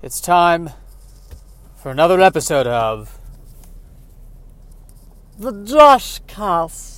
It's 0.00 0.20
time 0.20 0.70
for 1.74 1.90
another 1.90 2.20
episode 2.20 2.68
of 2.68 3.18
the 5.36 5.50
Josh 5.64 6.20
Cast. 6.28 6.97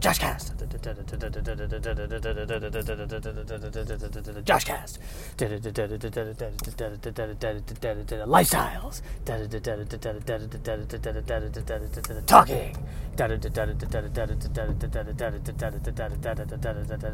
Josh 0.00 0.18
Cast. 0.18 0.52
Josh 4.44 4.64
Cast. 4.64 4.98
Lifestyles. 8.26 9.00
Talking. 12.26 12.76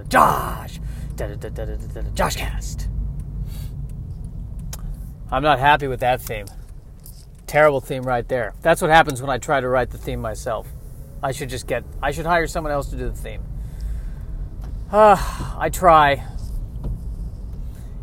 Josh. 0.09 0.81
Josh 2.15 2.37
Cast. 2.37 2.89
I'm 5.31 5.45
not 5.45 5.61
happy 5.61 5.87
with 5.87 6.01
that 6.01 6.21
theme. 6.21 6.47
Terrible 7.47 7.81
theme 7.81 8.03
right 8.03 8.27
there. 8.27 8.55
That's 8.61 8.83
what 8.83 8.91
happens 8.91 9.21
when 9.21 9.31
I 9.31 9.39
try 9.39 9.61
to 9.61 9.69
write 9.69 9.91
the 9.91 9.99
theme 9.99 10.21
myself. 10.21 10.67
I 11.23 11.33
should 11.33 11.49
just 11.49 11.67
get, 11.67 11.85
I 12.03 12.11
should 12.11 12.27
hire 12.27 12.47
someone 12.47 12.73
else 12.73 12.89
to 12.91 12.97
do 12.97 13.09
the 13.09 13.17
theme. 13.17 13.43
Uh, 14.91 15.17
I 15.59 15.71
try. 15.71 16.25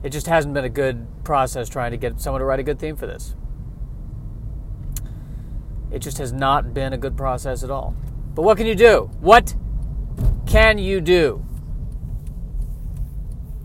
It 0.02 0.10
just 0.10 0.28
hasn't 0.28 0.54
been 0.54 0.66
a 0.66 0.70
good 0.70 1.08
process 1.24 1.70
trying 1.70 1.92
to 1.92 1.98
get 1.98 2.20
someone 2.20 2.40
to 2.40 2.46
write 2.46 2.60
a 2.60 2.64
good 2.64 2.80
theme 2.80 2.96
for 2.96 3.06
this. 3.06 3.36
It 5.92 6.00
just 6.00 6.18
has 6.18 6.34
not 6.34 6.74
been 6.74 6.92
a 6.92 6.98
good 6.98 7.16
process 7.16 7.64
at 7.64 7.70
all. 7.70 7.96
But 8.34 8.42
what 8.42 8.58
can 8.58 8.66
you 8.66 8.76
do? 8.76 9.12
What 9.20 9.56
can 10.48 10.78
you 10.78 11.00
do? 11.00 11.46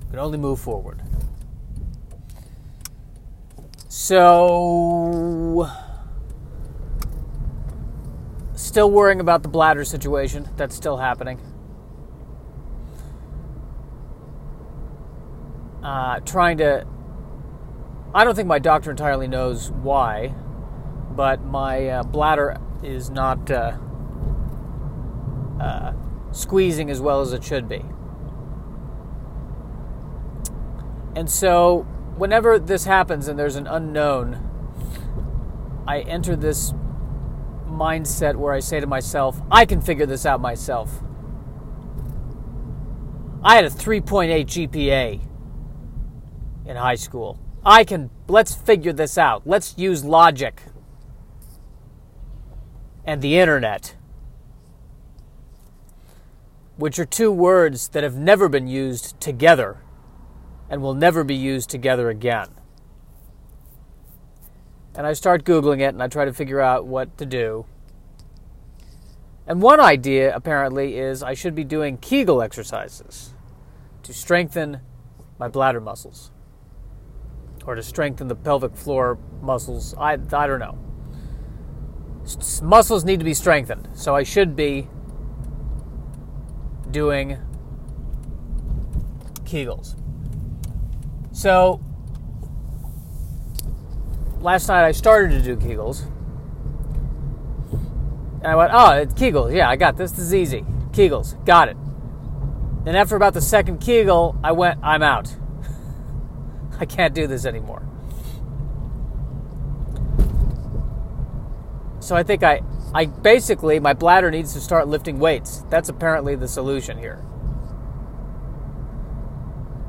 You 0.03 0.11
can 0.11 0.19
only 0.19 0.39
move 0.39 0.61
forward. 0.61 1.03
So, 3.91 5.67
still 8.55 8.91
worrying 8.91 9.19
about 9.19 9.43
the 9.43 9.49
bladder 9.49 9.83
situation. 9.83 10.47
That's 10.59 10.77
still 10.77 10.99
happening. 10.99 11.41
Uh, 15.83 16.21
trying 16.21 16.59
to. 16.59 16.87
I 18.15 18.25
don't 18.25 18.35
think 18.35 18.47
my 18.47 18.59
doctor 18.59 18.91
entirely 18.91 19.27
knows 19.27 19.71
why, 19.71 20.35
but 21.13 21.43
my 21.43 21.89
uh, 21.89 22.03
bladder 22.03 22.59
is 22.83 23.09
not 23.09 23.51
uh, 23.51 23.73
uh 25.59 25.93
squeezing 26.33 26.91
as 26.91 27.01
well 27.01 27.23
as 27.23 27.33
it 27.33 27.43
should 27.43 27.71
be. 27.71 27.83
And 31.17 31.31
so 31.31 31.87
whenever 32.19 32.59
this 32.59 32.85
happens 32.85 33.29
and 33.29 33.39
there's 33.39 33.57
an 33.57 33.67
unknown, 33.67 34.45
I 35.87 36.01
enter 36.01 36.35
this 36.35 36.73
mindset 37.67 38.35
where 38.35 38.53
I 38.53 38.59
say 38.59 38.81
to 38.81 38.87
myself, 38.87 39.41
I 39.51 39.65
can 39.65 39.81
figure 39.81 40.07
this 40.07 40.27
out 40.27 40.41
myself. 40.41 41.01
I 43.43 43.55
had 43.55 43.65
a 43.65 43.71
3.8 43.71 44.45
GPA 44.47 45.21
in 46.67 46.77
high 46.77 46.97
school. 46.97 47.39
I 47.65 47.85
can, 47.85 48.11
let's 48.27 48.55
figure 48.55 48.93
this 48.93 49.17
out. 49.17 49.47
Let's 49.47 49.79
use 49.79 50.05
logic 50.05 50.63
and 53.05 53.23
the 53.23 53.39
internet, 53.39 53.95
which 56.77 56.99
are 56.99 57.07
two 57.07 57.31
words 57.31 57.89
that 57.89 58.03
have 58.03 58.17
never 58.17 58.49
been 58.49 58.67
used 58.67 59.19
together 59.21 59.79
and 60.71 60.83
will 60.83 60.95
never 60.95 61.25
be 61.25 61.35
used 61.35 61.71
together 61.71 62.11
again. 62.11 62.49
And 64.95 65.07
I 65.07 65.13
start 65.13 65.45
Googling 65.45 65.81
it 65.81 65.95
and 65.95 66.03
I 66.03 66.09
try 66.09 66.25
to 66.25 66.33
figure 66.33 66.61
out 66.61 66.87
what 66.87 67.17
to 67.19 67.27
do. 67.27 67.67
And 69.47 69.63
one 69.63 69.81
idea, 69.81 70.35
apparently, 70.35 70.99
is 70.99 71.23
I 71.23 71.35
should 71.35 71.55
be 71.55 71.65
doing 71.65 71.97
Kegel 71.97 72.43
exercises 72.43 73.33
to 74.03 74.13
strengthen 74.13 74.81
my 75.39 75.49
bladder 75.49 75.81
muscles 75.81 76.31
or 77.65 77.75
to 77.75 77.83
strengthen 77.83 78.29
the 78.29 78.35
pelvic 78.35 78.75
floor 78.77 79.19
muscles. 79.41 79.95
I, 79.99 80.15
I 80.15 80.47
don't 80.47 80.59
know. 80.59 80.79
S- 82.25 82.61
muscles 82.61 83.05
need 83.05 83.21
to 83.21 83.25
be 83.25 83.35
strengthened, 83.35 83.89
so 83.95 84.15
I 84.15 84.23
should 84.23 84.57
be 84.57 84.89
doing 86.91 87.39
Kegels. 89.45 89.97
So, 91.39 91.81
last 94.41 94.67
night 94.67 94.85
I 94.85 94.91
started 94.91 95.41
to 95.41 95.41
do 95.41 95.57
Kegels. 95.57 96.05
And 98.43 98.47
I 98.49 98.57
went, 98.57 98.73
oh, 98.75 98.91
it's 98.95 99.15
Kegels. 99.15 99.55
Yeah, 99.55 99.71
I 99.71 99.77
got 99.77 99.97
this. 99.97 100.11
This 100.11 100.19
is 100.19 100.35
easy. 100.35 100.63
Kegels. 100.91 101.37
Got 101.45 101.69
it. 101.69 101.77
Then 102.85 102.97
after 102.97 103.15
about 103.15 103.35
the 103.35 103.41
second 103.41 103.79
Kegel, 103.79 104.37
I 104.43 104.51
went, 104.51 104.81
I'm 104.83 105.01
out. 105.01 105.33
I 106.81 106.85
can't 106.85 107.15
do 107.15 107.29
this 107.29 107.47
anymore. 107.47 107.87
So 112.01 112.17
I 112.17 112.25
think 112.25 112.43
I, 112.43 112.63
I 112.93 113.05
basically, 113.05 113.79
my 113.79 113.93
bladder 113.93 114.33
needs 114.33 114.55
to 114.55 114.61
start 114.61 114.89
lifting 114.89 115.21
weights. 115.21 115.63
That's 115.71 115.89
apparently 115.89 116.35
the 116.35 116.49
solution 116.49 116.99
here. 116.99 117.25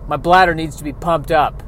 My 0.09 0.17
bladder 0.17 0.55
needs 0.55 0.75
to 0.77 0.83
be 0.83 0.91
pumped 0.91 1.31
up. 1.31 1.61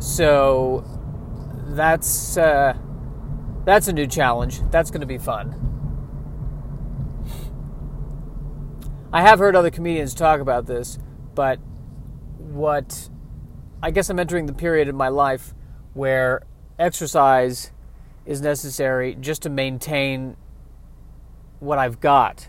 So 0.00 0.84
that's 1.68 2.36
uh, 2.36 2.76
that's 3.64 3.86
a 3.86 3.92
new 3.92 4.08
challenge. 4.08 4.68
That's 4.72 4.90
going 4.90 5.02
to 5.02 5.06
be 5.06 5.16
fun. 5.16 5.54
I 9.12 9.22
have 9.22 9.38
heard 9.38 9.54
other 9.54 9.70
comedians 9.70 10.12
talk 10.12 10.40
about 10.40 10.66
this, 10.66 10.98
but 11.36 11.60
what 12.36 13.10
I 13.80 13.92
guess 13.92 14.10
I'm 14.10 14.18
entering 14.18 14.46
the 14.46 14.52
period 14.52 14.88
in 14.88 14.96
my 14.96 15.08
life 15.08 15.54
where 15.94 16.42
exercise 16.80 17.70
is 18.26 18.40
necessary 18.40 19.14
just 19.14 19.42
to 19.42 19.50
maintain 19.50 20.36
what 21.60 21.78
I've 21.78 22.00
got 22.00 22.48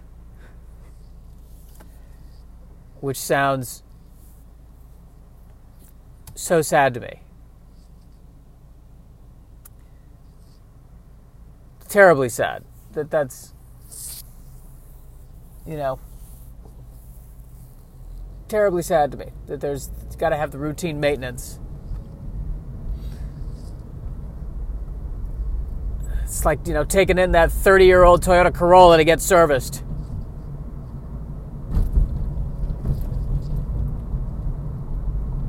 which 2.99 3.17
sounds 3.17 3.83
so 6.35 6.61
sad 6.61 6.93
to 6.93 6.99
me. 6.99 7.21
Terribly 11.87 12.29
sad 12.29 12.63
that 12.93 13.09
that's, 13.09 13.53
you 15.65 15.75
know, 15.75 15.99
terribly 18.47 18.81
sad 18.81 19.11
to 19.11 19.17
me 19.17 19.27
that 19.47 19.61
there's 19.61 19.87
got 20.17 20.29
to 20.29 20.37
have 20.37 20.51
the 20.51 20.57
routine 20.57 20.99
maintenance. 20.99 21.59
It's 26.23 26.45
like, 26.45 26.67
you 26.67 26.73
know, 26.73 26.83
taking 26.83 27.17
in 27.17 27.31
that 27.31 27.51
30 27.51 27.85
year 27.85 28.03
old 28.03 28.23
Toyota 28.23 28.53
Corolla 28.53 28.97
to 28.97 29.03
get 29.03 29.19
serviced. 29.19 29.83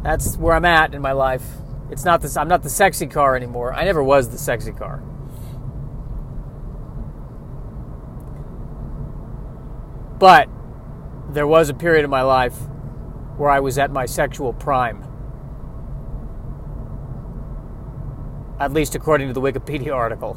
That's 0.03 0.37
where 0.37 0.55
I'm 0.55 0.65
at 0.65 0.95
in 0.95 1.03
my 1.03 1.13
life. 1.13 1.45
It's 1.91 2.05
not 2.05 2.21
this. 2.21 2.37
I'm 2.37 2.49
not 2.49 2.63
the 2.63 2.71
sexy 2.71 3.07
car 3.07 3.37
anymore. 3.37 3.75
I 3.75 3.85
never 3.85 4.03
was 4.03 4.31
the 4.31 4.39
sexy 4.39 4.73
car. 4.73 5.03
But 10.19 10.49
there 11.31 11.47
was 11.47 11.69
a 11.69 11.75
period 11.75 12.05
in 12.05 12.11
my 12.11 12.23
life 12.23 12.57
where 13.37 13.51
I 13.51 13.61
was 13.61 13.79
at 13.79 13.91
my 13.91 14.07
sexual 14.07 14.53
prime. 14.53 15.05
At 18.59 18.73
least 18.73 18.95
according 18.95 19.29
to 19.29 19.35
the 19.35 19.41
Wikipedia 19.41 19.95
article. 19.95 20.35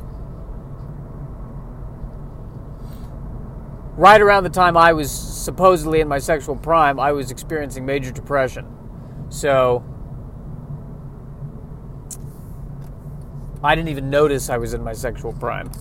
Right 3.95 4.21
around 4.21 4.44
the 4.44 4.50
time 4.50 4.75
I 4.75 4.94
was 4.94 5.12
supposedly 5.12 6.00
in 6.00 6.07
my 6.07 6.18
sexual 6.18 6.56
prime, 6.56 7.00
I 7.00 7.12
was 7.12 7.30
experiencing 7.30 7.86
major 7.86 8.12
depression. 8.12 8.72
So 9.33 9.83
I 13.63 13.74
didn't 13.74 13.89
even 13.89 14.12
notice 14.12 14.51
I 14.51 14.57
was 14.57 14.75
in 14.75 14.83
my 14.83 14.94
sexual 14.94 15.33
prime. 15.33 15.71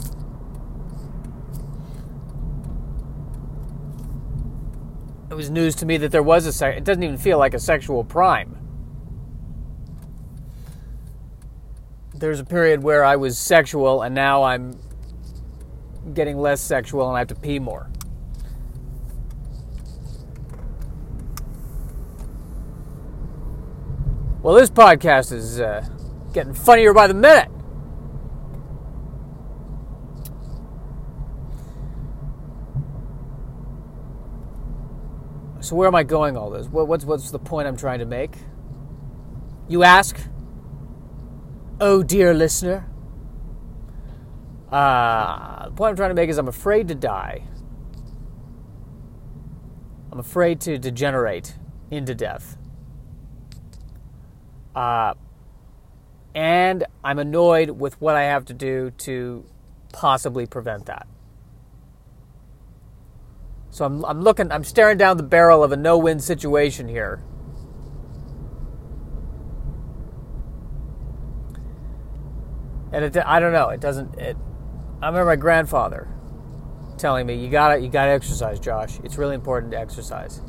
It 5.30 5.34
was 5.34 5.50
news 5.50 5.74
to 5.76 5.86
me 5.86 5.98
that 5.98 6.10
there 6.10 6.22
was 6.22 6.46
a 6.46 6.52
sex. 6.52 6.78
It 6.78 6.84
doesn't 6.84 7.02
even 7.02 7.18
feel 7.18 7.38
like 7.38 7.52
a 7.52 7.58
sexual 7.58 8.04
prime. 8.04 8.56
There's 12.14 12.40
a 12.40 12.44
period 12.44 12.82
where 12.82 13.04
I 13.04 13.16
was 13.16 13.36
sexual 13.36 14.00
and 14.00 14.14
now 14.14 14.44
I'm 14.44 14.78
getting 16.14 16.38
less 16.38 16.62
sexual 16.62 17.06
and 17.06 17.16
I 17.16 17.18
have 17.18 17.28
to 17.28 17.34
pee 17.34 17.58
more. 17.58 17.90
Well, 24.42 24.56
this 24.56 24.70
podcast 24.70 25.30
is 25.30 25.60
uh, 25.60 25.86
getting 26.32 26.52
funnier 26.52 26.92
by 26.92 27.06
the 27.06 27.14
minute. 27.14 27.48
So 35.60 35.76
where 35.76 35.86
am 35.86 35.94
I 35.94 36.02
going 36.02 36.36
all 36.36 36.50
this? 36.50 36.66
What's 36.66 37.04
what's 37.04 37.30
the 37.30 37.38
point 37.38 37.68
I'm 37.68 37.76
trying 37.76 38.00
to 38.00 38.04
make? 38.04 38.34
You 39.68 39.84
ask? 39.84 40.18
Oh 41.80 42.02
dear 42.02 42.34
listener. 42.34 42.88
Uh, 44.72 45.66
the 45.66 45.70
point 45.70 45.90
I'm 45.90 45.96
trying 45.96 46.10
to 46.10 46.14
make 46.14 46.28
is 46.28 46.38
I'm 46.38 46.48
afraid 46.48 46.88
to 46.88 46.96
die. 46.96 47.44
I'm 50.10 50.18
afraid 50.18 50.60
to 50.62 50.78
degenerate 50.78 51.54
into 51.92 52.12
death. 52.12 52.58
Uh, 54.74 55.14
and 56.34 56.84
I'm 57.04 57.18
annoyed 57.18 57.70
with 57.70 58.00
what 58.00 58.16
I 58.16 58.22
have 58.24 58.44
to 58.46 58.54
do 58.54 58.90
to 58.98 59.44
possibly 59.92 60.46
prevent 60.46 60.86
that. 60.86 61.06
So 63.70 63.84
I'm, 63.84 64.04
I'm 64.04 64.20
looking, 64.20 64.52
I'm 64.52 64.64
staring 64.64 64.98
down 64.98 65.16
the 65.16 65.22
barrel 65.22 65.62
of 65.62 65.72
a 65.72 65.76
no 65.76 65.96
win 65.98 66.20
situation 66.20 66.88
here. 66.88 67.22
And 72.92 73.04
it, 73.04 73.16
I 73.16 73.40
don't 73.40 73.52
know, 73.52 73.70
it 73.70 73.80
doesn't, 73.80 74.14
it, 74.18 74.36
I 75.00 75.06
remember 75.06 75.30
my 75.30 75.36
grandfather 75.36 76.08
telling 76.98 77.26
me, 77.26 77.34
you 77.34 77.48
gotta, 77.48 77.80
you 77.80 77.88
gotta 77.88 78.12
exercise, 78.12 78.60
Josh. 78.60 79.00
It's 79.02 79.16
really 79.16 79.34
important 79.34 79.72
to 79.72 79.78
exercise. 79.78 80.42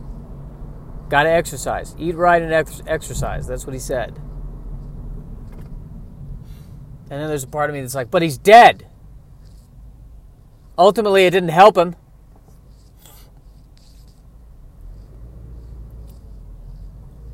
Gotta 1.13 1.29
exercise. 1.29 1.95
Eat 1.99 2.15
right 2.15 2.41
and 2.41 2.51
ex- 2.51 2.81
exercise. 2.87 3.45
That's 3.45 3.67
what 3.67 3.73
he 3.73 3.79
said. 3.79 4.19
And 7.11 7.21
then 7.21 7.27
there's 7.27 7.43
a 7.43 7.47
part 7.47 7.69
of 7.69 7.75
me 7.75 7.81
that's 7.81 7.93
like, 7.93 8.09
but 8.09 8.23
he's 8.23 8.39
dead. 8.39 8.87
Ultimately, 10.75 11.27
it 11.27 11.29
didn't 11.29 11.49
help 11.49 11.77
him. 11.77 11.95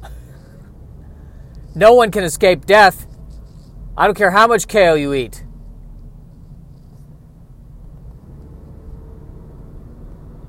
no 1.73 1.93
one 1.93 2.11
can 2.11 2.25
escape 2.25 2.65
death. 2.65 3.07
I 3.95 4.07
don't 4.07 4.17
care 4.17 4.31
how 4.31 4.45
much 4.45 4.67
kale 4.67 4.97
you 4.97 5.13
eat. 5.13 5.45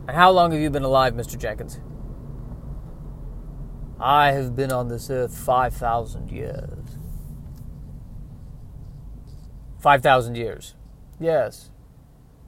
And 0.09 0.17
how 0.17 0.33
long 0.33 0.51
have 0.51 0.61
you 0.61 0.71
been 0.71 0.83
alive, 0.83 1.15
Mr. 1.15 1.39
Jenkins? 1.39 1.79
I 4.01 4.33
have 4.33 4.57
been 4.57 4.73
on 4.73 4.89
this 4.89 5.11
earth 5.11 5.37
5,000 5.37 6.31
years. 6.31 6.97
5,000 9.79 10.37
years. 10.37 10.75
Yes. 11.19 11.71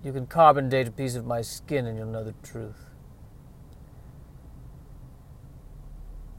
You 0.03 0.13
can 0.13 0.27
carbon 0.27 0.69
date 0.69 0.89
a 0.89 0.91
piece 0.91 1.15
of 1.15 1.27
my 1.27 1.43
skin 1.43 1.87
and 1.87 1.99
you'll 1.99 2.07
know 2.07 2.25
the 2.25 2.35
truth. 2.43 2.87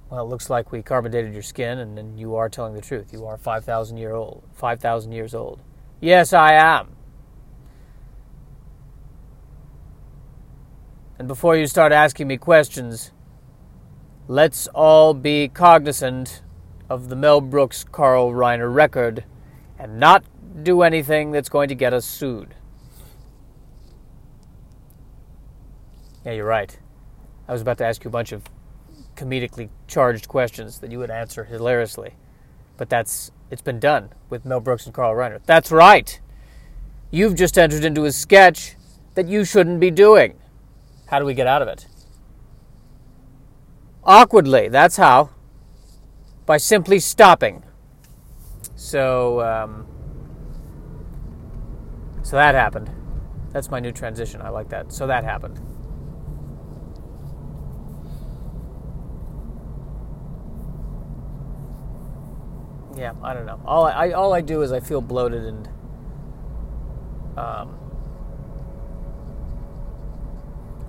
Well, 0.09 0.25
it 0.25 0.29
looks 0.29 0.49
like 0.49 0.71
we 0.71 0.81
carbon 0.81 1.11
dated 1.11 1.33
your 1.33 1.41
skin 1.41 1.79
and, 1.79 1.97
and 1.97 2.19
you 2.19 2.35
are 2.35 2.49
telling 2.49 2.73
the 2.73 2.81
truth. 2.81 3.13
You 3.13 3.25
are 3.25 3.37
5,000 3.37 3.97
year 3.97 4.13
old, 4.13 4.43
5,000 4.53 5.11
years 5.11 5.33
old. 5.33 5.59
Yes, 6.01 6.33
I 6.33 6.53
am. 6.53 6.95
And 11.17 11.27
before 11.27 11.55
you 11.55 11.67
start 11.67 11.91
asking 11.91 12.27
me 12.27 12.37
questions, 12.37 13.11
let's 14.27 14.67
all 14.67 15.13
be 15.13 15.47
cognizant 15.47 16.41
of 16.89 17.09
the 17.09 17.15
Mel 17.15 17.41
Brooks 17.41 17.83
Carl 17.83 18.31
Reiner 18.31 18.73
record 18.73 19.25
and 19.77 19.99
not 19.99 20.23
do 20.63 20.81
anything 20.81 21.31
that's 21.31 21.49
going 21.49 21.69
to 21.69 21.75
get 21.75 21.93
us 21.93 22.05
sued. 22.05 22.55
Yeah, 26.25 26.33
you're 26.33 26.45
right. 26.45 26.77
I 27.47 27.51
was 27.51 27.61
about 27.61 27.77
to 27.79 27.85
ask 27.85 28.03
you 28.03 28.07
a 28.07 28.11
bunch 28.11 28.31
of 28.31 28.43
comedically 29.15 29.69
charged 29.87 30.27
questions 30.27 30.79
that 30.79 30.91
you 30.91 30.99
would 30.99 31.11
answer 31.11 31.43
hilariously. 31.43 32.15
But 32.77 32.89
that's 32.89 33.31
it's 33.51 33.61
been 33.61 33.79
done 33.79 34.09
with 34.29 34.45
Mel 34.45 34.59
Brooks 34.59 34.85
and 34.85 34.95
Carl 34.95 35.13
Reiner. 35.13 35.41
That's 35.45 35.71
right. 35.71 36.19
You've 37.11 37.35
just 37.35 37.57
entered 37.57 37.83
into 37.83 38.05
a 38.05 38.11
sketch 38.11 38.75
that 39.15 39.27
you 39.27 39.45
shouldn't 39.45 39.79
be 39.79 39.91
doing. 39.91 40.35
How 41.07 41.19
do 41.19 41.25
we 41.25 41.33
get 41.33 41.45
out 41.45 41.61
of 41.61 41.67
it? 41.67 41.85
Awkwardly, 44.05 44.67
that's 44.67 44.97
how. 44.97 45.29
By 46.45 46.57
simply 46.57 46.99
stopping. 46.99 47.63
So, 48.75 49.41
um, 49.41 49.87
so 52.21 52.35
that 52.35 52.53
happened. 52.55 52.89
That's 53.51 53.69
my 53.69 53.79
new 53.79 53.91
transition. 53.91 54.41
I 54.41 54.49
like 54.49 54.69
that. 54.69 54.91
So 54.91 55.07
that 55.07 55.23
happened. 55.23 55.59
Yeah, 62.97 63.13
I 63.23 63.33
don't 63.33 63.45
know. 63.45 63.59
All 63.65 63.85
I, 63.85 63.91
I 63.91 64.11
all 64.11 64.33
I 64.33 64.41
do 64.41 64.61
is 64.61 64.71
I 64.71 64.79
feel 64.79 65.01
bloated 65.01 65.43
and 65.43 65.69
um, 67.37 67.77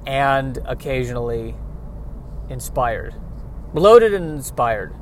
and 0.07 0.59
occasionally 0.67 1.55
inspired. 2.49 3.15
Bloated 3.73 4.15
and 4.15 4.31
inspired. 4.31 4.95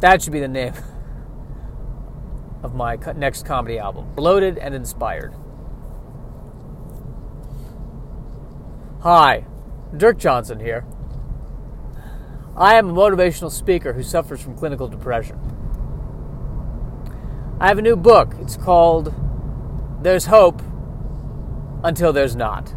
That 0.00 0.22
should 0.22 0.32
be 0.32 0.40
the 0.40 0.48
name 0.48 0.74
of 2.62 2.74
my 2.74 2.96
next 3.16 3.44
comedy 3.44 3.78
album 3.78 4.14
Bloated 4.14 4.58
and 4.58 4.74
Inspired. 4.74 5.34
Hi, 9.00 9.44
Dirk 9.96 10.18
Johnson 10.18 10.60
here. 10.60 10.86
I 12.56 12.76
am 12.76 12.90
a 12.90 12.92
motivational 12.92 13.50
speaker 13.50 13.92
who 13.92 14.02
suffers 14.02 14.40
from 14.40 14.56
clinical 14.56 14.88
depression. 14.88 15.38
I 17.60 17.68
have 17.68 17.78
a 17.78 17.82
new 17.82 17.96
book. 17.96 18.34
It's 18.40 18.56
called 18.56 19.12
There's 20.02 20.26
Hope 20.26 20.62
Until 21.82 22.12
There's 22.12 22.34
Not. 22.34 22.74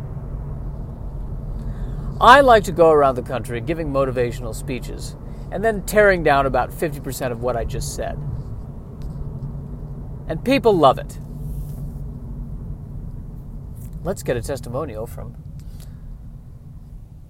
I 2.19 2.41
like 2.41 2.63
to 2.63 2.71
go 2.71 2.91
around 2.91 3.15
the 3.15 3.21
country 3.21 3.62
giving 3.62 3.91
motivational 3.91 4.55
speeches 4.55 5.15
and 5.51 5.63
then 5.63 5.86
tearing 5.86 6.24
down 6.24 6.45
about 6.45 6.71
50% 6.71 7.31
of 7.31 7.41
what 7.41 7.55
I 7.55 7.63
just 7.63 7.95
said 7.95 8.17
and 10.27 10.43
people 10.43 10.77
love 10.77 11.00
it. 11.00 11.19
Let's 14.03 14.24
get 14.24 14.38
a 14.38 14.41
testimonial 14.41 15.07
from 15.07 15.36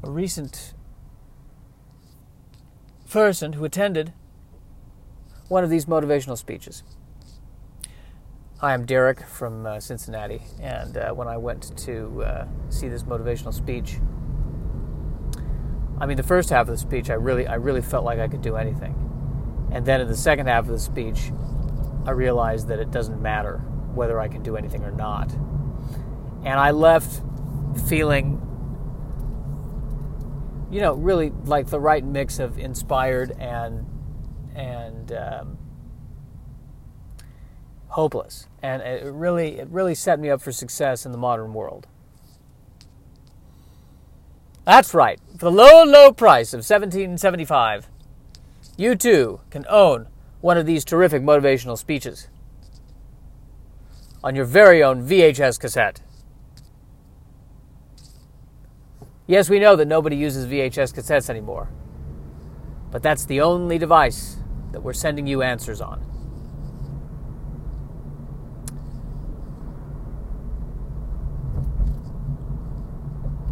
a 0.04 0.10
recent 0.10 0.74
person 3.10 3.54
who 3.54 3.64
attended 3.66 4.14
one 5.48 5.64
of 5.64 5.70
these 5.70 5.86
motivational 5.86 6.38
speeches. 6.38 6.84
Hi, 8.60 8.74
I'm 8.74 8.86
Derek 8.86 9.22
from 9.22 9.66
uh, 9.66 9.80
Cincinnati, 9.80 10.42
and 10.60 10.98
uh, 10.98 11.14
when 11.14 11.28
I 11.28 11.38
went 11.38 11.78
to 11.78 12.24
uh, 12.24 12.48
see 12.70 12.90
this 12.90 13.04
motivational 13.04 13.54
speech, 13.54 14.00
I 16.00 16.06
mean, 16.06 16.18
the 16.18 16.24
first 16.24 16.50
half 16.50 16.62
of 16.62 16.68
the 16.68 16.78
speech, 16.78 17.10
I 17.10 17.16
really, 17.16 17.48
I 17.48 17.56
really 17.56 17.82
felt 17.82 18.06
like 18.06 18.20
I 18.20 18.28
could 18.28 18.42
do 18.42 18.56
anything, 18.56 18.96
and 19.72 19.86
then 19.86 20.02
in 20.02 20.08
the 20.08 20.16
second 20.18 20.48
half 20.48 20.66
of 20.66 20.70
the 20.70 20.80
speech, 20.80 21.32
I 22.06 22.12
realized 22.12 22.68
that 22.70 22.80
it 22.80 22.92
doesn't 22.92 23.22
matter 23.22 23.58
whether 23.94 24.20
I 24.20 24.28
can 24.28 24.44
do 24.44 24.56
anything 24.56 24.84
or 24.84 24.92
not. 24.92 25.34
And 26.44 26.60
I 26.60 26.72
left 26.72 27.22
feeling, 27.90 28.42
you 30.72 30.80
know, 30.80 30.94
really 30.94 31.32
like 31.46 31.68
the 31.68 31.80
right 31.80 32.06
mix 32.06 32.40
of 32.40 32.58
inspired 32.58 33.32
and 33.32 33.86
and 34.56 35.12
um, 35.12 35.58
hopeless. 37.90 38.48
And 38.62 38.82
it 38.82 39.12
really 39.12 39.60
it 39.60 39.68
really 39.70 39.96
set 39.96 40.20
me 40.20 40.30
up 40.30 40.42
for 40.42 40.52
success 40.52 41.06
in 41.06 41.12
the 41.12 41.18
modern 41.18 41.54
world. 41.54 41.88
That's 44.68 44.94
right. 44.94 45.18
For 45.38 45.46
the 45.46 45.52
low, 45.52 45.86
low 45.86 46.12
price 46.12 46.54
of 46.54 46.58
1775, 46.58 47.88
you 48.76 48.98
too 48.98 49.40
can 49.50 49.66
own 49.70 50.08
one 50.42 50.58
of 50.58 50.66
these 50.66 50.84
terrific 50.84 51.24
motivational 51.24 51.78
speeches 51.78 52.28
on 54.22 54.36
your 54.36 54.44
very 54.44 54.84
own 54.84 55.08
VHS 55.08 55.58
cassette. 55.58 56.02
Yes, 59.26 59.50
we 59.50 59.58
know 59.58 59.78
that 59.78 59.88
nobody 59.88 60.18
uses 60.18 60.46
VHS 60.48 60.94
cassettes 60.94 61.30
anymore, 61.30 61.70
but 62.92 63.02
that's 63.02 63.24
the 63.24 63.40
only 63.40 63.78
device 63.78 64.36
that 64.74 64.82
we're 64.82 64.92
sending 64.92 65.28
you 65.28 65.44
answers 65.44 65.80
on. 65.80 66.07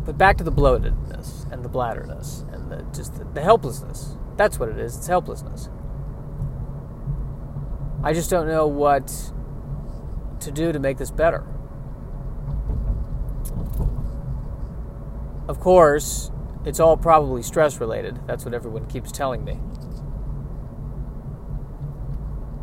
But 0.05 0.17
back 0.17 0.37
to 0.37 0.43
the 0.43 0.51
bloatedness 0.51 1.51
and 1.51 1.65
the 1.65 1.69
bladderness 1.69 2.45
and 2.51 2.71
the, 2.71 2.85
just 2.95 3.15
the, 3.15 3.25
the 3.25 3.41
helplessness. 3.41 4.15
That's 4.37 4.59
what 4.59 4.69
it 4.69 4.77
is. 4.77 4.97
It's 4.97 5.07
helplessness. 5.07 5.69
I 8.03 8.13
just 8.13 8.29
don't 8.29 8.47
know 8.47 8.67
what 8.67 9.31
to 10.41 10.51
do 10.51 10.71
to 10.71 10.79
make 10.79 10.97
this 10.97 11.09
better. 11.09 11.43
Of 15.47 15.59
course, 15.59 16.31
it's 16.65 16.79
all 16.79 16.97
probably 16.97 17.41
stress 17.41 17.79
related. 17.79 18.19
That's 18.27 18.45
what 18.45 18.53
everyone 18.53 18.85
keeps 18.85 19.11
telling 19.11 19.43
me. 19.43 19.59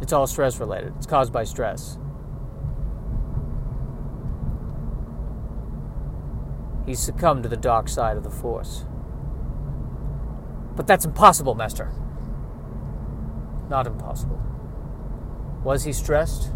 It's 0.00 0.12
all 0.12 0.26
stress 0.26 0.58
related. 0.58 0.94
It's 0.96 1.06
caused 1.06 1.32
by 1.32 1.44
stress. 1.44 1.98
He's 6.92 7.00
succumbed 7.00 7.44
to 7.44 7.48
the 7.48 7.56
dark 7.56 7.88
side 7.88 8.18
of 8.18 8.22
the 8.22 8.28
Force. 8.28 8.84
But 10.76 10.86
that's 10.86 11.06
impossible, 11.06 11.54
Master. 11.54 11.90
Not 13.70 13.86
impossible. 13.86 14.38
Was 15.64 15.84
he 15.84 15.94
stressed? 15.94 16.52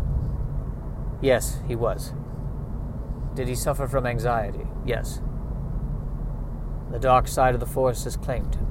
Yes, 1.23 1.61
he 1.67 1.75
was. 1.75 2.13
Did 3.33 3.49
he 3.49 3.55
suffer 3.55 3.89
from 3.89 4.05
anxiety? 4.05 4.67
Yes. 4.85 5.23
The 6.91 6.99
dark 6.99 7.29
side 7.29 7.55
of 7.55 7.61
the 7.61 7.65
Force 7.65 8.05
has 8.05 8.19
claimed 8.19 8.57
him. 8.57 8.67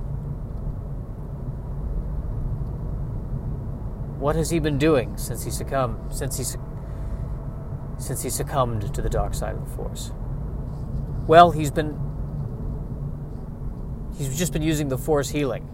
What 4.19 4.35
has 4.35 4.51
he 4.51 4.59
been 4.59 4.77
doing 4.77 5.17
since 5.17 5.43
he 5.43 5.49
succumbed 5.49 6.13
since 6.13 6.37
he 6.37 6.43
since 7.97 8.21
he 8.21 8.29
succumbed 8.29 8.93
to 8.93 9.01
the 9.01 9.09
dark 9.09 9.33
side 9.33 9.55
of 9.55 9.67
the 9.67 9.75
Force? 9.75 10.11
Well, 11.27 11.51
he's 11.51 11.71
been 11.71 11.99
he's 14.17 14.37
just 14.37 14.53
been 14.53 14.61
using 14.61 14.89
the 14.89 14.97
Force 14.97 15.29
healing 15.29 15.69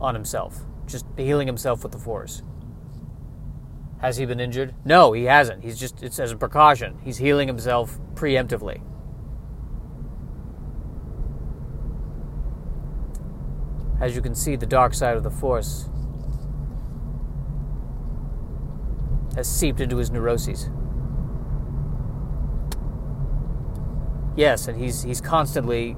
on 0.00 0.14
himself, 0.14 0.60
just 0.86 1.06
healing 1.16 1.46
himself 1.46 1.82
with 1.82 1.92
the 1.92 1.98
Force. 1.98 2.42
Has 4.00 4.16
he 4.16 4.26
been 4.26 4.40
injured? 4.40 4.74
No, 4.84 5.12
he 5.12 5.24
hasn't. 5.24 5.62
He's 5.64 5.78
just 5.78 6.02
it's 6.02 6.18
as 6.18 6.32
a 6.32 6.36
precaution. 6.36 6.98
He's 7.02 7.18
healing 7.18 7.48
himself 7.48 7.98
preemptively. 8.14 8.82
As 14.00 14.14
you 14.14 14.20
can 14.20 14.34
see, 14.34 14.56
the 14.56 14.66
dark 14.66 14.92
side 14.92 15.16
of 15.16 15.22
the 15.22 15.30
Force 15.30 15.88
has 19.36 19.48
seeped 19.48 19.80
into 19.80 19.96
his 19.96 20.10
neuroses. 20.10 20.68
Yes, 24.36 24.68
and 24.68 24.78
he's 24.78 25.02
he's 25.02 25.20
constantly 25.20 25.96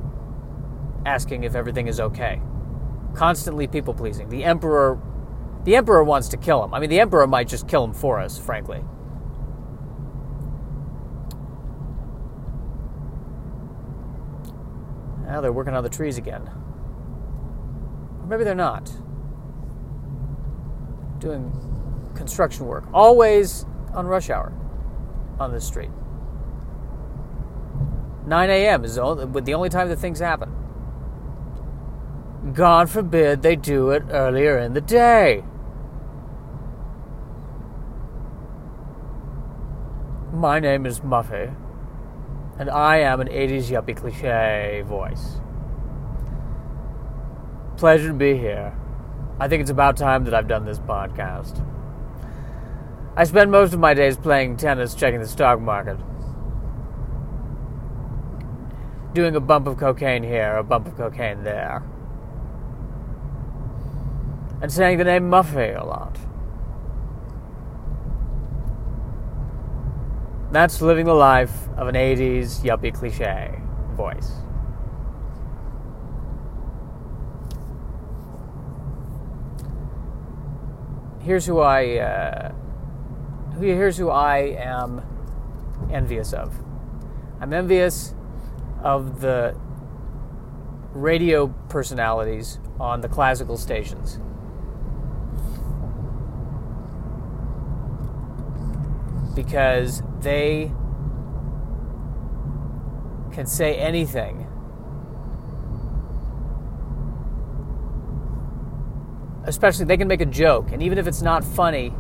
asking 1.05 1.45
if 1.45 1.55
everything 1.55 1.89
is 1.89 1.99
okay. 1.99 2.41
Constantly 3.15 3.67
people 3.67 3.93
pleasing. 3.95 4.29
The 4.29 4.45
emperor 4.45 5.01
the 5.65 5.75
emperor 5.75 6.05
wants 6.05 6.29
to 6.29 6.37
kill 6.37 6.63
him. 6.63 6.73
I 6.73 6.79
mean, 6.79 6.89
the 6.89 7.01
emperor 7.01 7.27
might 7.27 7.49
just 7.49 7.69
kill 7.69 7.85
him 7.85 7.93
for 7.93 8.21
us, 8.21 8.39
frankly. 8.39 8.85
Now 15.27 15.41
they're 15.43 15.53
working 15.53 15.75
on 15.75 15.83
the 15.83 15.91
trees 15.91 16.17
again. 16.17 16.49
Or 18.21 18.27
maybe 18.27 18.45
they're 18.45 18.55
not. 18.55 18.91
Doing 21.19 21.53
construction 22.15 22.67
work. 22.67 22.85
Always 22.95 23.67
on 23.93 24.07
rush 24.07 24.31
hour 24.31 24.53
on 25.39 25.53
this 25.53 25.67
street. 25.67 25.91
9 28.29 28.51
a.m. 28.51 28.85
is 28.85 28.97
the 28.97 29.03
only 29.55 29.71
time 29.71 29.89
that 29.89 29.99
things 29.99 30.19
happen. 30.19 30.55
God 32.53 32.91
forbid 32.91 33.43
they 33.43 33.57
do 33.57 33.91
it 33.91 34.05
earlier 34.11 34.59
in 34.59 34.75
the 34.75 34.81
day. 34.81 35.43
My 40.33 40.61
name 40.61 40.87
is 40.87 41.01
Muffy, 41.01 41.55
and 42.59 42.71
I 42.71 42.99
am 42.99 43.21
an 43.21 43.29
80s 43.29 43.71
yuppie 43.71 43.97
cliche 43.97 44.83
voice. 44.87 45.41
Pleasure 47.77 48.09
to 48.09 48.15
be 48.15 48.37
here. 48.37 48.77
I 49.41 49.49
think 49.49 49.63
it's 49.63 49.71
about 49.71 49.97
time 49.97 50.25
that 50.25 50.35
I've 50.35 50.49
done 50.49 50.65
this 50.65 50.79
podcast. 50.79 51.65
I 53.17 53.25
spend 53.25 53.51
most 53.51 53.73
of 53.73 53.81
my 53.81 53.95
days 53.95 54.17
playing 54.17 54.59
tennis, 54.59 54.95
checking 54.95 55.21
the 55.21 55.27
stock 55.27 55.61
market. 55.61 55.97
Doing 59.15 59.37
a 59.37 59.41
bump 59.41 59.67
of 59.67 59.79
cocaine 59.79 60.23
here, 60.23 60.57
a 60.57 60.63
bump 60.63 60.87
of 60.87 60.97
cocaine 60.97 61.43
there. 61.43 61.83
And 64.61 64.73
saying 64.73 64.99
the 64.99 65.05
name 65.05 65.31
Muffy 65.31 65.81
a 65.81 65.85
lot. 65.85 66.19
That's 70.51 70.81
living 70.81 71.05
the 71.05 71.15
life 71.15 71.69
of 71.77 71.89
an 71.89 71.95
80s 71.95 72.63
yuppie 72.63 72.93
cliche 72.93 73.61
voice. 73.93 74.33
Here's 81.21 81.45
who 81.45 81.59
I 81.59 81.99
uh, 81.99 82.53
here's 83.61 83.99
who 83.99 84.09
I 84.09 84.39
am 84.59 85.03
envious 85.93 86.33
of. 86.33 86.55
I'm 87.41 87.53
envious 87.53 88.15
of 88.83 89.21
the 89.21 89.57
radio 90.93 91.49
personalities 91.69 92.59
on 92.81 93.01
the 93.01 93.09
classical 93.09 93.57
stations. 93.57 94.21
Because 99.35 100.03
they 100.21 100.73
can 103.33 103.47
say 103.47 103.77
anything. 103.77 104.47
Especially, 109.45 109.85
they 109.85 109.97
can 109.97 110.09
make 110.09 110.21
a 110.21 110.27
joke, 110.27 110.73
and 110.73 110.83
even 110.83 110.99
if 110.99 111.07
it's 111.07 111.23
not 111.23 111.43
funny, 111.43 111.95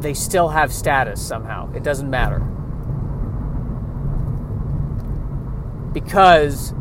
they 0.00 0.14
still 0.14 0.48
have 0.48 0.72
status 0.72 1.24
somehow. 1.24 1.70
It 1.74 1.84
doesn't 1.84 2.08
matter. 2.08 2.44
Because 5.92 6.74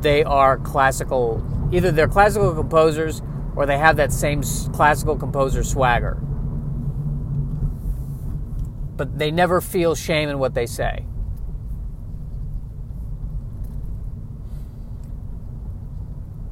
they 0.00 0.24
are 0.24 0.58
classical, 0.58 1.42
either 1.72 1.90
they're 1.90 2.08
classical 2.08 2.54
composers 2.54 3.22
or 3.54 3.66
they 3.66 3.78
have 3.78 3.96
that 3.96 4.12
same 4.12 4.42
classical 4.72 5.16
composer 5.16 5.62
swagger. 5.62 6.14
But 8.96 9.18
they 9.18 9.30
never 9.30 9.60
feel 9.60 9.94
shame 9.94 10.28
in 10.28 10.38
what 10.38 10.54
they 10.54 10.66
say. 10.66 11.06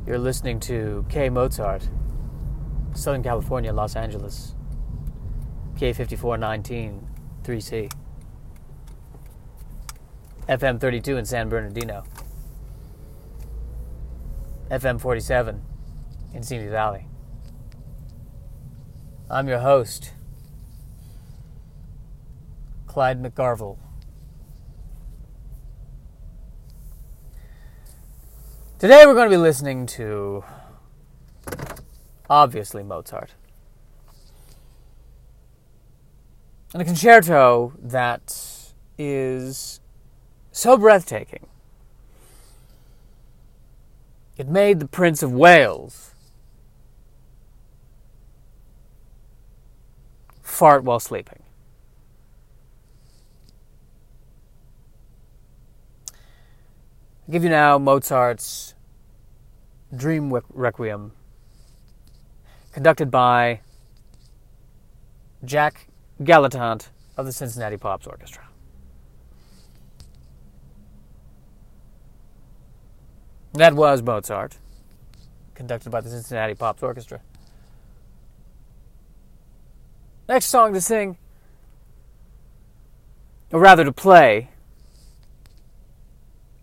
You're 0.07 0.19
listening 0.19 0.59
to 0.61 1.07
K 1.09 1.31
Mozart, 1.31 1.89
Southern 2.95 3.23
California, 3.23 3.73
Los 3.73 3.95
Angeles. 3.95 4.55
K5419 5.77 7.01
3C. 7.43 7.91
FM 10.50 10.80
32 10.80 11.16
in 11.16 11.25
San 11.25 11.49
Bernardino. 11.49 12.02
FM 14.69 15.00
47 15.00 15.62
in 16.35 16.42
Simi 16.42 16.66
Valley. 16.66 17.07
I'm 19.30 19.47
your 19.47 19.61
host, 19.61 20.11
Clyde 22.88 23.23
McGarville. 23.23 23.78
Today 28.80 29.04
we're 29.07 29.14
going 29.14 29.30
to 29.30 29.37
be 29.37 29.40
listening 29.40 29.87
to, 29.87 30.42
obviously, 32.28 32.83
Mozart. 32.83 33.35
and 36.73 36.83
a 36.83 36.85
concerto 36.85 37.73
that 37.78 38.73
is 38.99 39.80
so 40.61 40.76
breathtaking. 40.76 41.47
It 44.37 44.47
made 44.47 44.79
the 44.79 44.87
Prince 44.87 45.23
of 45.23 45.33
Wales 45.33 46.14
fart 50.43 50.85
while 50.85 51.00
sleeping. 51.00 51.43
i 57.26 57.33
give 57.33 57.43
you 57.43 57.49
now 57.49 57.79
Mozart's 57.79 58.75
Dream 59.97 60.31
Requiem, 60.50 61.12
conducted 62.73 63.11
by 63.11 63.61
Jack 65.43 65.88
Gallitant 66.23 66.90
of 67.17 67.25
the 67.25 67.33
Cincinnati 67.33 67.79
Pops 67.79 68.07
Orchestra. 68.07 68.50
That 73.61 73.75
was 73.75 74.00
Mozart, 74.02 74.57
conducted 75.55 75.90
by 75.90 76.00
the 76.00 76.09
Cincinnati 76.09 76.55
Pops 76.55 76.83
Orchestra. 76.83 77.21
Next 80.26 80.47
song 80.47 80.73
to 80.73 80.81
sing, 80.81 81.19
or 83.52 83.61
rather 83.61 83.85
to 83.85 83.93
play, 83.93 84.49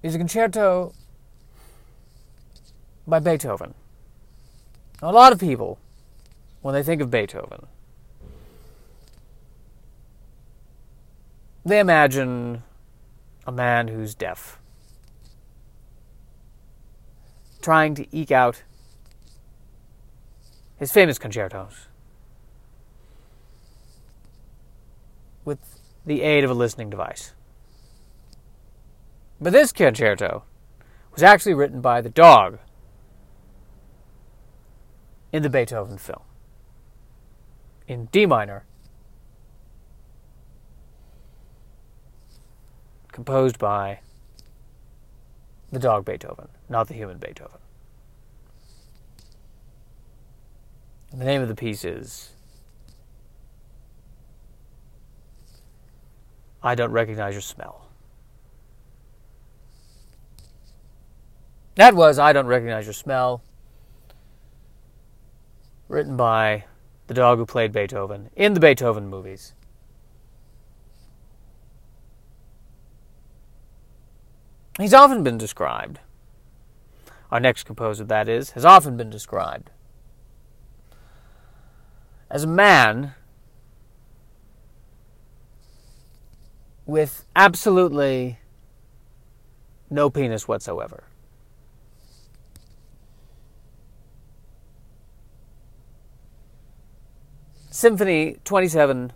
is 0.01 0.15
a 0.15 0.17
concerto 0.17 0.95
by 3.05 3.19
Beethoven. 3.19 3.75
A 4.99 5.11
lot 5.11 5.31
of 5.31 5.39
people, 5.39 5.77
when 6.63 6.73
they 6.73 6.81
think 6.81 6.99
of 6.99 7.11
Beethoven, 7.11 7.67
they 11.63 11.77
imagine 11.77 12.63
a 13.45 13.51
man 13.51 13.87
who's 13.87 14.15
deaf, 14.15 14.57
trying 17.67 17.93
to 17.93 18.07
eke 18.15 18.31
out 18.31 18.63
his 20.77 20.89
famous 20.89 21.19
concertos 21.19 21.89
with 25.43 25.59
the 26.05 26.21
aid 26.21 26.45
of 26.45 26.49
a 26.49 26.53
listening 26.53 26.89
device. 26.89 27.33
But 29.41 29.51
this 29.51 29.73
concerto 29.73 30.45
was 31.11 31.21
actually 31.21 31.55
written 31.55 31.81
by 31.81 31.99
the 31.99 32.09
dog 32.09 32.59
in 35.33 35.43
the 35.43 35.49
Beethoven 35.49 35.97
film 35.97 36.23
in 37.85 38.05
D 38.13 38.25
minor, 38.25 38.63
composed 43.11 43.59
by 43.59 43.99
the 45.71 45.79
dog 45.79 46.05
Beethoven, 46.05 46.47
not 46.69 46.87
the 46.87 46.93
human 46.93 47.17
Beethoven. 47.17 47.59
And 51.11 51.21
the 51.21 51.25
name 51.25 51.41
of 51.41 51.47
the 51.47 51.55
piece 51.55 51.83
is 51.83 52.31
I 56.61 56.75
Don't 56.75 56.91
Recognize 56.91 57.33
Your 57.33 57.41
Smell. 57.41 57.89
That 61.75 61.95
was 61.95 62.17
I 62.17 62.33
Don't 62.33 62.47
Recognize 62.47 62.85
Your 62.85 62.93
Smell, 62.93 63.43
written 65.87 66.17
by 66.17 66.65
the 67.07 67.13
dog 67.13 67.37
who 67.37 67.45
played 67.45 67.71
Beethoven 67.71 68.29
in 68.35 68.53
the 68.53 68.59
Beethoven 68.59 69.07
movies. 69.07 69.53
He's 74.77 74.93
often 74.93 75.23
been 75.23 75.37
described, 75.37 75.99
our 77.31 77.39
next 77.39 77.63
composer, 77.63 78.03
that 78.03 78.29
is, 78.29 78.51
has 78.51 78.63
often 78.63 78.95
been 78.95 79.09
described 79.09 79.71
as 82.29 82.43
a 82.43 82.47
man 82.47 83.13
with 86.85 87.25
absolutely 87.35 88.39
no 89.89 90.09
penis 90.09 90.47
whatsoever. 90.47 91.05
Symphony 97.69 98.37
27 98.43 99.13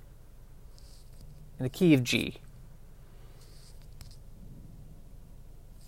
in 1.60 1.64
the 1.64 1.70
key 1.70 1.94
of 1.94 2.04
G 2.04 2.38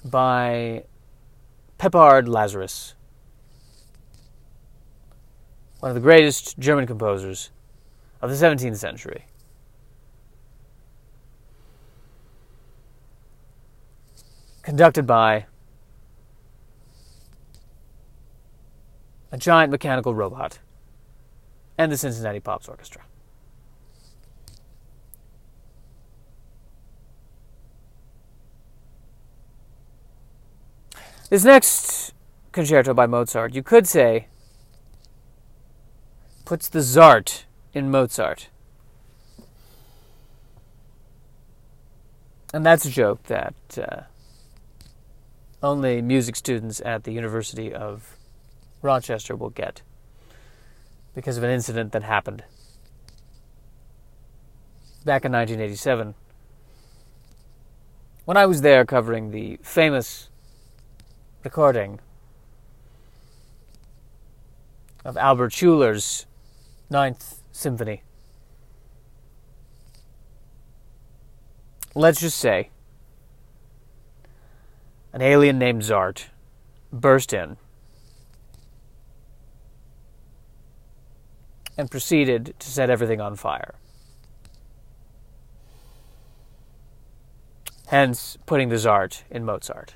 by 0.04 0.84
Peppard 1.78 2.28
Lazarus, 2.28 2.96
one 5.80 5.89
of 5.89 5.96
the 5.96 6.02
greatest 6.02 6.58
German 6.60 6.88
composers 6.88 7.52
of 8.22 8.30
the 8.30 8.36
17th 8.36 8.78
century. 8.78 9.26
Conducted 14.62 15.06
by 15.06 15.46
a 19.32 19.38
giant 19.38 19.72
mechanical 19.72 20.13
robot 20.13 20.60
and 21.78 21.92
the 21.92 21.98
Cincinnati 21.98 22.39
Pops 22.39 22.70
Orchestra. 22.70 23.02
This 31.34 31.46
next 31.46 32.13
concerto 32.52 32.93
by 32.93 33.08
Mozart, 33.08 33.56
you 33.56 33.63
could 33.63 33.88
say, 33.88 34.28
puts 36.46 36.69
the 36.69 36.78
Zart 36.78 37.46
in 37.74 37.89
Mozart. 37.89 38.50
And 42.54 42.63
that's 42.63 42.86
a 42.86 42.91
joke 42.91 43.24
that 43.24 43.56
uh, 43.76 44.02
only 45.63 46.04
music 46.04 46.36
students 46.36 46.84
at 46.86 47.04
the 47.04 47.12
University 47.12 47.74
of 47.74 48.15
Rochester 48.84 49.36
will 49.36 49.50
get 49.50 49.82
because 51.15 51.36
of 51.36 51.43
an 51.43 51.50
incident 51.50 51.93
that 51.93 52.04
happened 52.04 52.43
back 55.04 55.26
in 55.26 55.32
1987 55.32 56.13
when 58.26 58.38
I 58.38 58.46
was 58.46 58.62
there 58.62 58.86
covering 58.86 59.32
the 59.32 59.58
famous 59.63 60.30
recording 61.44 62.00
of 65.04 65.18
Albert 65.18 65.52
Schuler's 65.52 66.26
Ninth 66.90 67.42
Symphony. 67.52 68.02
Let's 71.94 72.22
just 72.22 72.38
say 72.38 72.70
an 75.12 75.22
alien 75.22 75.60
named 75.60 75.82
Zart 75.82 76.28
burst 76.94 77.34
in 77.34 77.58
and 81.78 81.92
proceeded 81.92 82.54
to 82.58 82.70
set 82.70 82.90
everything 82.90 83.20
on 83.20 83.36
fire. 83.36 83.76
Hence, 87.88 88.38
putting 88.46 88.70
the 88.70 88.76
Zart 88.76 89.24
in 89.30 89.44
Mozart. 89.44 89.96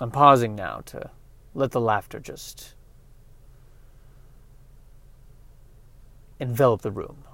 I'm 0.00 0.10
pausing 0.10 0.54
now 0.54 0.82
to 0.86 1.10
let 1.54 1.70
the 1.70 1.80
laughter 1.80 2.20
just 2.20 2.74
envelop 6.38 6.82
the 6.82 6.90
room. 6.90 7.25